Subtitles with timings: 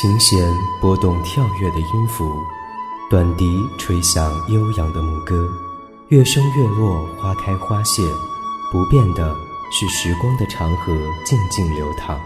[0.00, 2.34] 琴弦拨动跳跃的音符，
[3.10, 3.44] 短笛
[3.76, 5.46] 吹响悠扬的牧歌，
[6.08, 8.02] 月升月落，花开花谢，
[8.72, 9.36] 不变的
[9.70, 12.18] 是时光的长河静静流淌。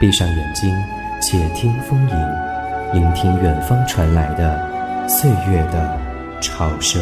[0.00, 0.68] 闭上眼睛，
[1.22, 5.96] 且听风吟，聆听远方传来的岁月的
[6.40, 7.00] 潮声。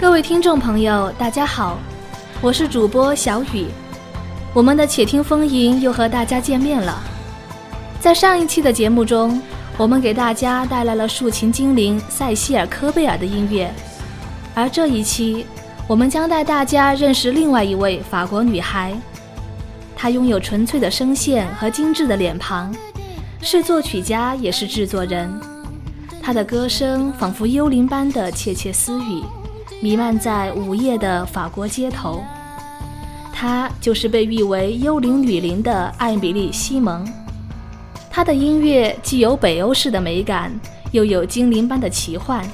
[0.00, 1.76] 各位听众朋友，大家好，
[2.40, 3.66] 我是主播小雨。
[4.54, 7.02] 我们的且听风吟又和大家见面了。
[7.98, 9.42] 在上一期的节目中，
[9.76, 13.74] 我们给大家带来了竖琴精灵塞西尔·科贝尔的音乐，
[14.54, 15.44] 而这一期，
[15.88, 18.96] 我们将带大家认识另外一位法国女孩。
[19.96, 22.72] 她拥有纯粹的声线和精致的脸庞，
[23.42, 25.28] 是作曲家也是制作人。
[26.22, 29.24] 她的歌声仿佛幽灵般的窃窃私语。
[29.80, 32.20] 弥漫在午夜的法国街头，
[33.32, 37.06] 她就是被誉为“幽灵女伶”的艾米丽·西蒙。
[38.10, 40.52] 她的音乐既有北欧式的美感，
[40.90, 42.44] 又有精灵般的奇幻。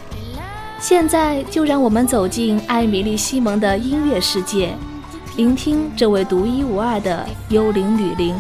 [0.78, 4.75] 现在就让我们走进艾米丽·西蒙的音乐世界，
[5.39, 8.36] 聆听这位独一无二的幽灵女伶。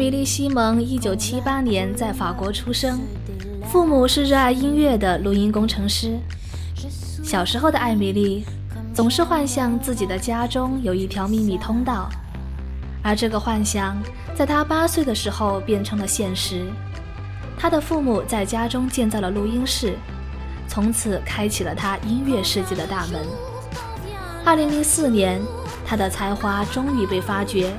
[0.00, 3.02] 米丽·西蒙一九七八年在法国出生，
[3.70, 6.18] 父母是热爱音乐的录音工程师。
[7.22, 8.42] 小时候的艾米丽
[8.94, 12.08] 总是幻想自己的家中有一条秘密通道，
[13.02, 13.94] 而这个幻想
[14.34, 16.64] 在她八岁的时候变成了现实。
[17.58, 19.98] 她的父母在家中建造了录音室，
[20.66, 23.20] 从此开启了她音乐世界的大门。
[24.46, 25.42] 二零零四年，
[25.84, 27.70] 她的才华终于被发掘，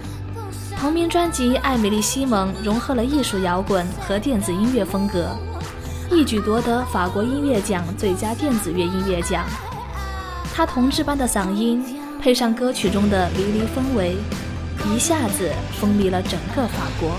[0.81, 5.29] 同名专辑《艾米丽西蒙》融合了艺术摇滚和电子音乐风格，
[6.09, 9.45] 一举夺得法国音乐奖最佳电子乐音乐奖。
[10.51, 11.85] 他同志般的嗓音，
[12.19, 14.15] 配上歌曲中的迷离氛围，
[14.91, 17.11] 一下子风靡了整个法国。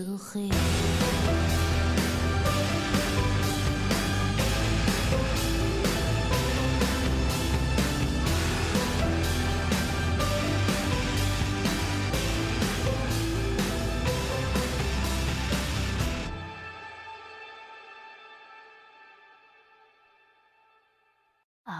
[0.00, 0.06] I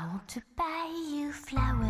[0.09, 1.87] want to buy you flowers.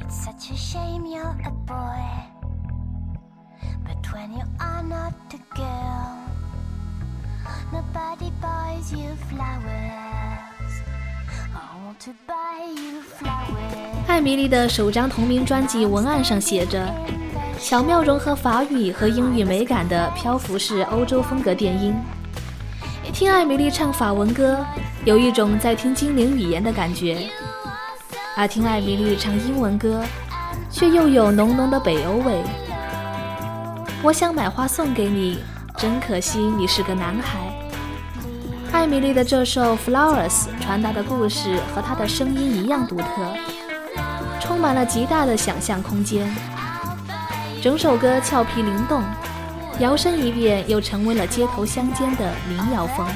[0.00, 2.39] It's such a shame you're a boy.
[3.84, 6.18] But when you are not a girl,
[7.72, 10.72] nobody buys you flowers.
[11.52, 14.06] I want to buy you flowers.
[14.08, 16.92] 艾米丽的首张同名专辑文案上写着
[17.60, 21.94] ：“巧妙融合法语和英语美感的漂浮式欧洲风格电音。”
[23.12, 24.64] 听艾米丽唱法文歌，
[25.04, 27.28] 有一种在听精灵语言的感觉；
[28.36, 30.02] 而听艾米丽唱英文歌，
[30.70, 32.40] 却又有浓浓的北欧味。
[34.02, 35.40] 我想买花送给你，
[35.76, 37.52] 真可惜你是个男孩。
[38.72, 43.04] 艾米丽的这首《Flowers》传达的故事和她的声音一样独特，
[44.40, 46.34] 充满了极大的想象空间。
[47.62, 49.02] 整首歌俏皮灵动。
[49.80, 53.06] 摇身一变，又成为了街头乡间的民谣风。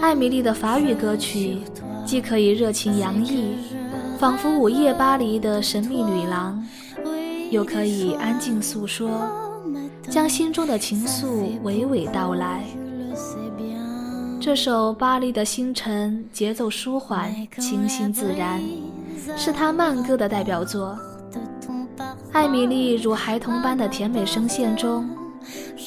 [0.00, 1.58] 艾米丽的法语歌曲
[2.04, 3.56] 既可以热情洋溢，
[4.18, 6.64] 仿佛午夜巴黎的神秘女郎，
[7.50, 9.10] 又可以安静诉说，
[10.08, 12.64] 将心中的情愫娓娓道来。
[14.40, 18.62] 这首《巴黎的星辰》节奏舒缓，清新自然，
[19.36, 20.96] 是她慢歌的代表作。
[22.32, 25.08] 艾米丽如孩童般的甜美声线中，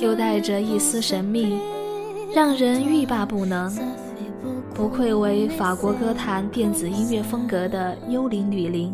[0.01, 1.57] 又带着一丝神秘，
[2.33, 3.71] 让人欲罢不能，
[4.73, 8.91] 不愧为法国歌坛电子音乐风格的幽灵女伶。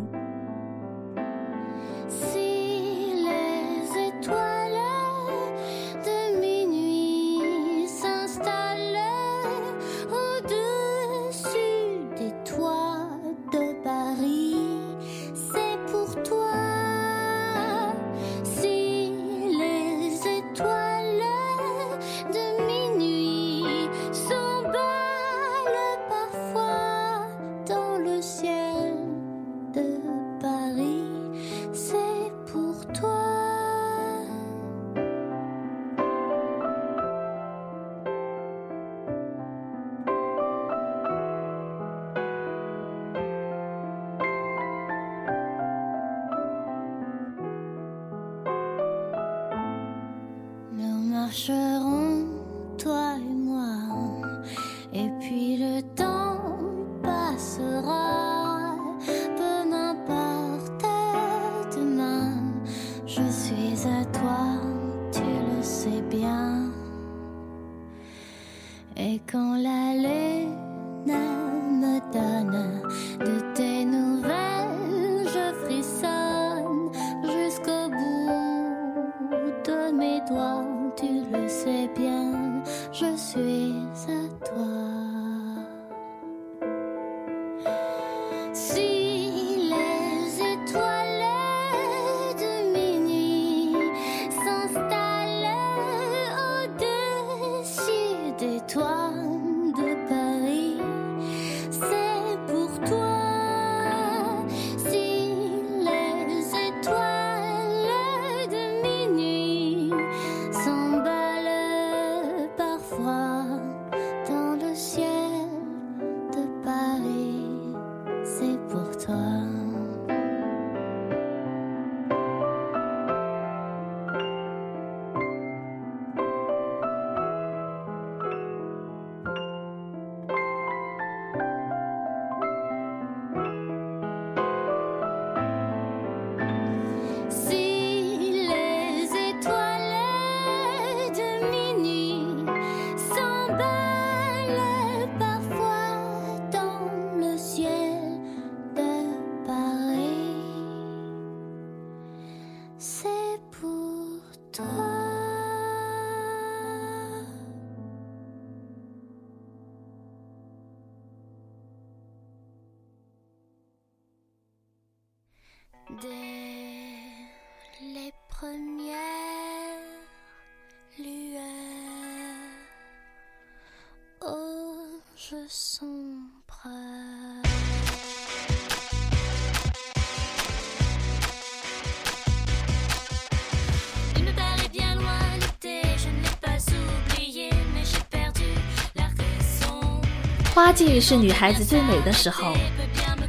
[190.62, 192.52] 花季是女孩子最美的时候。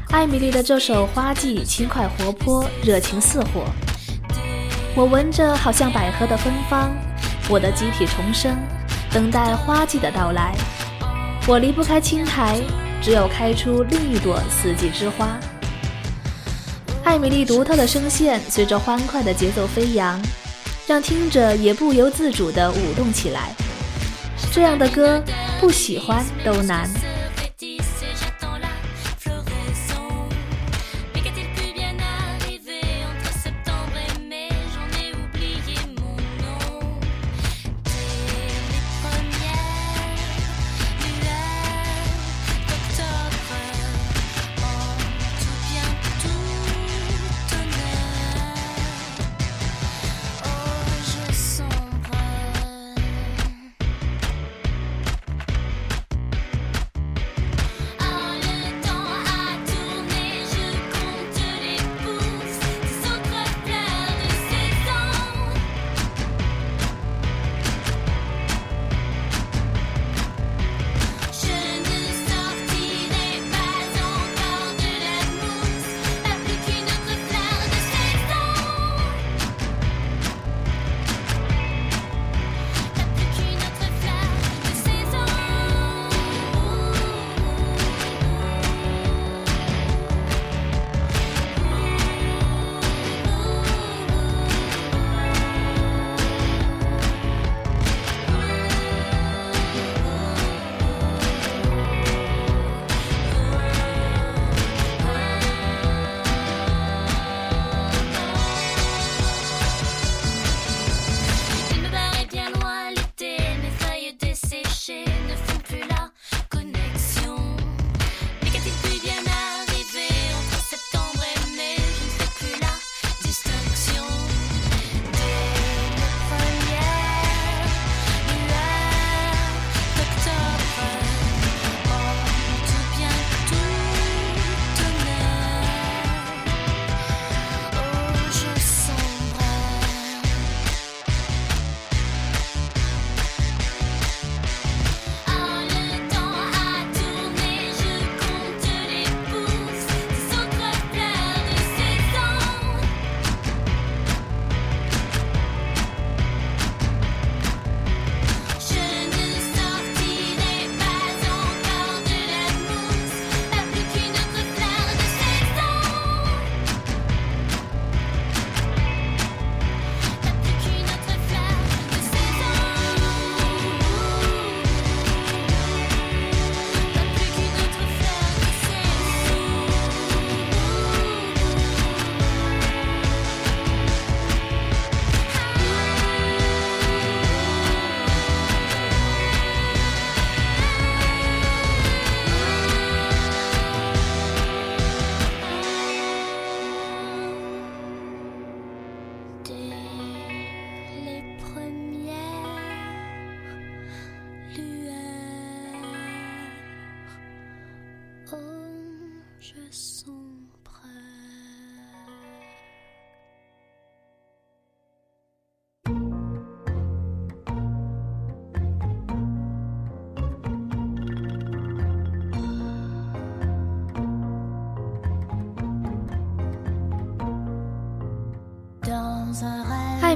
[0.10, 3.64] 艾米丽的这首《花季》轻快活泼，热情似火。
[4.94, 6.92] 我闻着好像百合的芬芳，
[7.48, 8.58] 我的集体重生，
[9.14, 10.54] 等待花季的到来。
[11.48, 12.60] 我离不开青苔，
[13.02, 15.40] 只有开出另一朵四季之花。
[17.06, 20.22] 艾米丽独特的声线随着欢快的节奏飞扬，
[20.86, 23.54] 让听者也不由自主地舞动起来。
[24.52, 25.24] 这样的歌，
[25.62, 26.90] 不喜欢都难。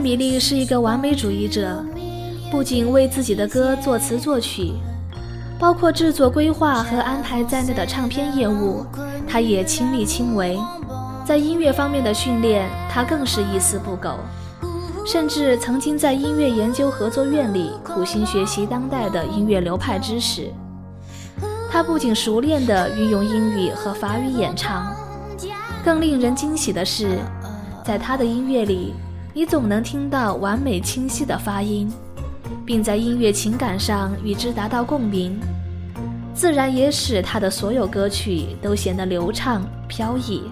[0.06, 1.84] 米丽是一个完美主义者，
[2.52, 4.72] 不仅为自己的歌作词作曲，
[5.58, 8.86] 包括制作、规划和安排在内的唱片业务，
[9.28, 10.60] 他也亲力亲为。
[11.26, 14.20] 在音乐方面的训练，他更是一丝不苟，
[15.08, 20.54] 甚至曾经在音乐研究合作院里苦心学习当代的音乐流派知识。
[21.72, 24.86] 他不仅熟练地运用英语和法语演唱，
[25.84, 27.18] 更令人惊喜的是，
[27.84, 28.94] 在他的音乐里。
[29.38, 31.91] 你总能听到完美清晰的发音，
[32.65, 35.38] 并在音乐情感上与之达到共鸣，
[36.34, 40.43] 自然也使他的所有歌曲都显得流畅飘逸。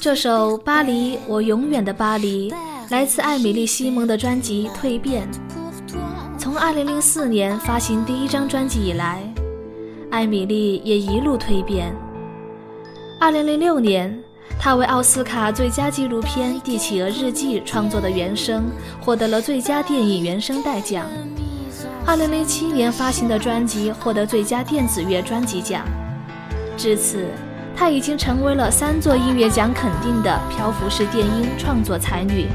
[0.00, 2.50] 这首《巴黎，我永远的巴黎》
[2.88, 5.28] 来自艾米丽·西蒙的专辑《蜕变》。
[6.38, 9.20] 从2004年发行第一张专辑以来，
[10.08, 11.92] 艾米丽也一路蜕变。
[13.20, 14.22] 2006年，
[14.56, 21.06] 她为奥斯卡最佳纪录片《帝企鹅日记》创作的原声获得了最佳电影原声带奖。
[22.06, 25.84] 2007年发行的专辑获得最佳电子乐专辑奖。
[26.76, 27.26] 至此。
[27.78, 32.48] 她已经成为了三座音乐奖肯定的漂浮式电音创作才女。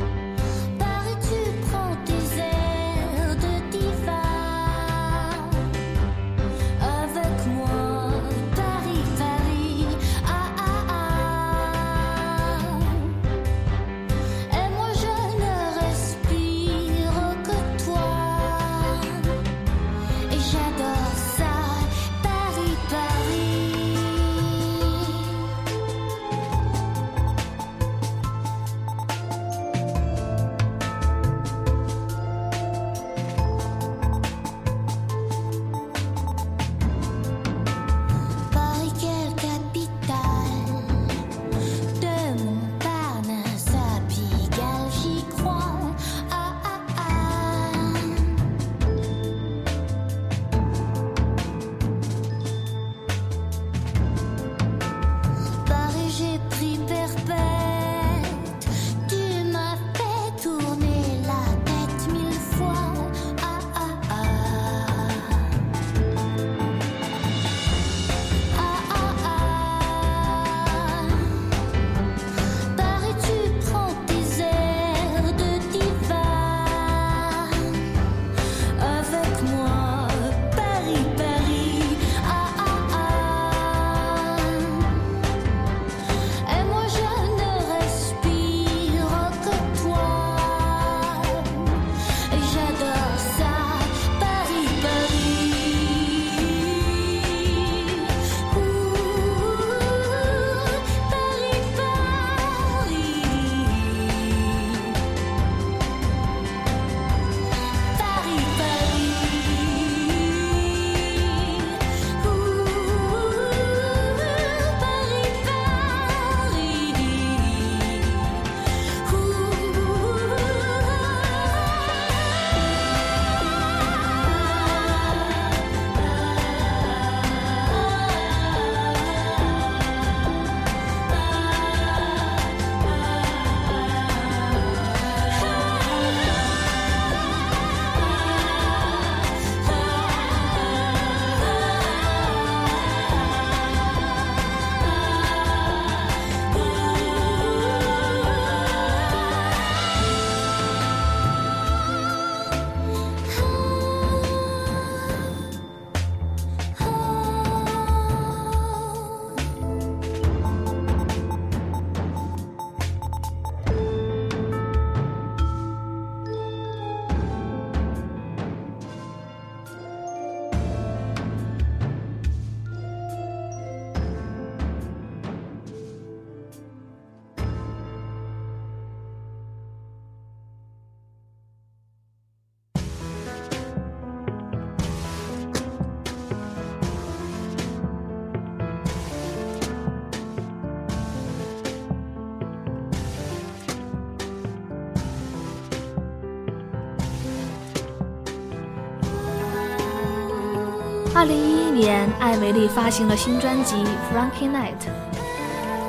[201.16, 203.76] 二零一一年，艾美丽发行了新专辑
[204.12, 204.74] 《Frankie Night》，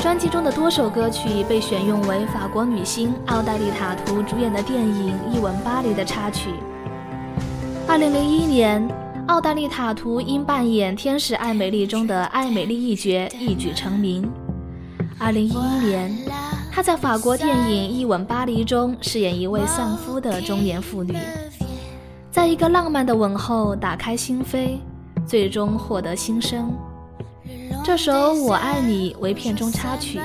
[0.02, 6.50] 专辑中的多首歌曲被选用为法国女星奥黛丽·塔图主演的电影《一吻巴黎》的插曲。
[7.88, 8.86] 二零零一年，
[9.26, 14.30] 奥黛丽·塔图因扮演《天使艾美丽》中的艾美丽一角一举成名。
[15.18, 16.14] 二零一一年，
[16.70, 21.16] 她在法国电影《一吻巴黎》中饰演一位丧夫的中年妇女，
[22.30, 24.76] 在一个浪漫的吻后打开心扉。
[25.26, 26.72] 最终获得新生。
[27.84, 30.20] 这首《我爱你》为片中插曲，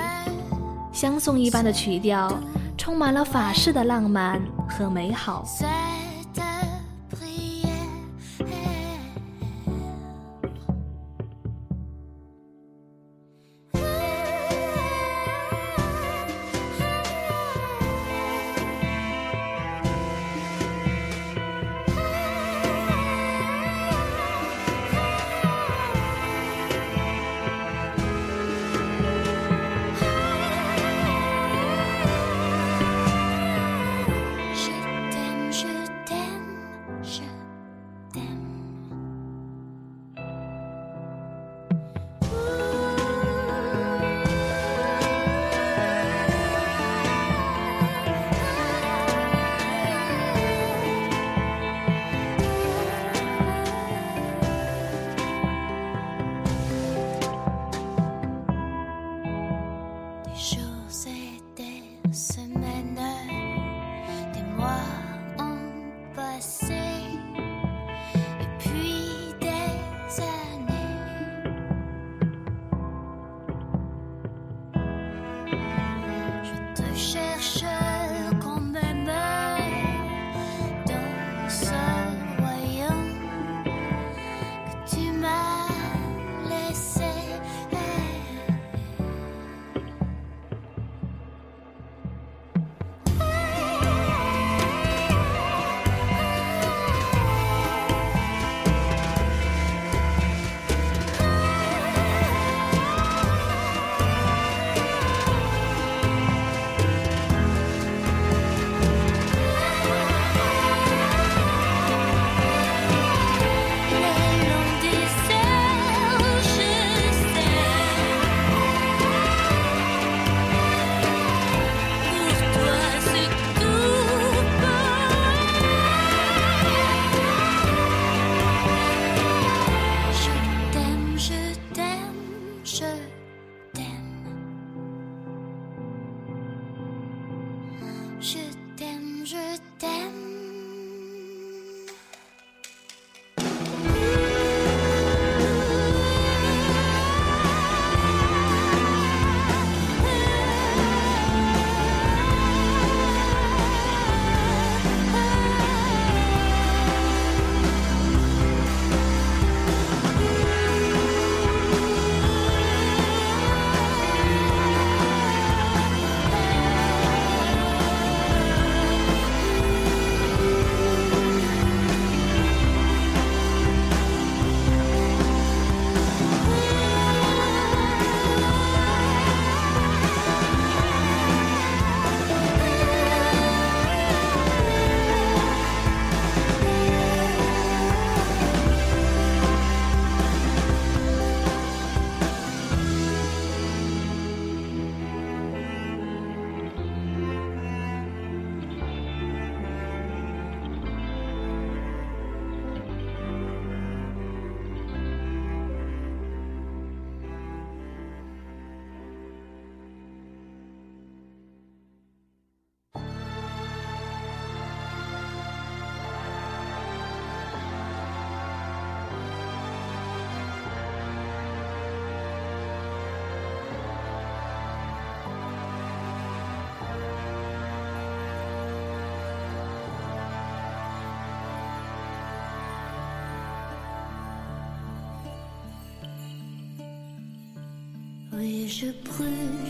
[0.92, 2.32] 相送一般的曲调，
[2.76, 5.44] 充满了法式的浪漫和美好。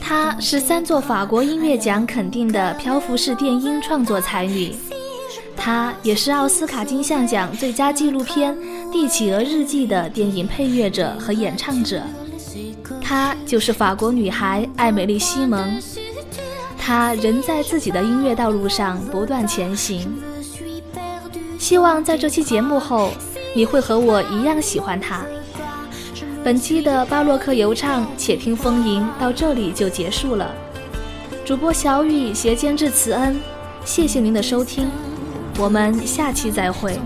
[0.00, 4.74] 她是三座法国音乐奖肯定的漂浮式电音创作才女，
[5.56, 8.54] 她也是奥斯卡金像奖最佳纪录片
[8.92, 12.02] 《帝企鹅日记》的电影配乐者和演唱者。
[13.00, 15.80] 她就是法国女孩艾美丽·西蒙。
[16.78, 20.12] 她仍在自己的音乐道路上不断前行。
[21.58, 23.10] 希望在这期节目后，
[23.54, 25.24] 你会和我一样喜欢她。
[26.50, 30.52] 本期的巴洛克游唱《且听风吟》到这里就结束了。
[31.44, 33.40] 主播小雨携监制慈恩，
[33.84, 34.90] 谢谢您的收听，
[35.60, 36.98] 我们下期再会。